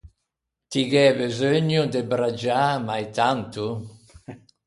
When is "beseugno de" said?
1.17-2.01